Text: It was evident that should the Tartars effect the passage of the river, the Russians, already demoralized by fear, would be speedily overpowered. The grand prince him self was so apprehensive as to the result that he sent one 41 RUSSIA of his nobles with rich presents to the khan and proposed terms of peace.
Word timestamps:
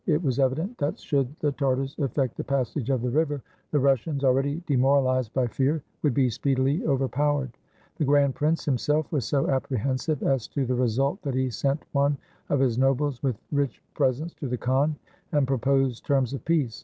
It 0.07 0.23
was 0.23 0.39
evident 0.39 0.79
that 0.79 0.97
should 0.97 1.27
the 1.41 1.51
Tartars 1.51 1.95
effect 1.99 2.35
the 2.35 2.43
passage 2.43 2.89
of 2.89 3.03
the 3.03 3.11
river, 3.11 3.43
the 3.69 3.77
Russians, 3.79 4.23
already 4.23 4.63
demoralized 4.65 5.31
by 5.31 5.45
fear, 5.45 5.83
would 6.01 6.15
be 6.15 6.27
speedily 6.27 6.83
overpowered. 6.87 7.51
The 7.97 8.05
grand 8.05 8.33
prince 8.33 8.67
him 8.67 8.79
self 8.79 9.11
was 9.11 9.25
so 9.25 9.47
apprehensive 9.47 10.23
as 10.23 10.47
to 10.47 10.65
the 10.65 10.73
result 10.73 11.21
that 11.21 11.35
he 11.35 11.51
sent 11.51 11.85
one 11.91 12.13
41 12.15 12.17
RUSSIA 12.47 12.53
of 12.55 12.59
his 12.61 12.77
nobles 12.79 13.21
with 13.21 13.37
rich 13.51 13.79
presents 13.93 14.33
to 14.39 14.47
the 14.47 14.57
khan 14.57 14.95
and 15.33 15.45
proposed 15.45 16.03
terms 16.03 16.33
of 16.33 16.43
peace. 16.45 16.79